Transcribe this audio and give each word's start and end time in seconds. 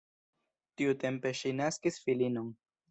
Tiutempe 0.81 1.35
ŝi 1.43 1.55
naskis 1.61 2.05
filinon. 2.09 2.55